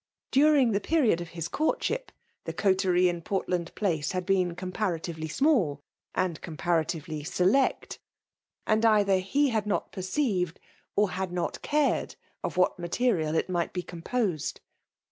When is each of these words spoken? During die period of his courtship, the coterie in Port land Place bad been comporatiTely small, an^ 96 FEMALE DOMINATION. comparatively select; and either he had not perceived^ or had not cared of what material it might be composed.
During 0.31 0.71
die 0.71 0.79
period 0.79 1.21
of 1.21 1.29
his 1.37 1.47
courtship, 1.47 2.11
the 2.45 2.53
coterie 2.53 3.07
in 3.07 3.21
Port 3.21 3.47
land 3.47 3.71
Place 3.75 4.13
bad 4.13 4.25
been 4.25 4.55
comporatiTely 4.55 5.29
small, 5.29 5.83
an^ 6.15 6.41
96 6.41 6.41
FEMALE 6.41 6.41
DOMINATION. 6.41 6.41
comparatively 6.41 7.23
select; 7.23 7.99
and 8.65 8.83
either 8.83 9.19
he 9.19 9.49
had 9.49 9.67
not 9.67 9.91
perceived^ 9.91 10.55
or 10.95 11.11
had 11.11 11.31
not 11.31 11.61
cared 11.61 12.15
of 12.43 12.57
what 12.57 12.79
material 12.79 13.35
it 13.35 13.47
might 13.47 13.73
be 13.73 13.83
composed. 13.83 14.59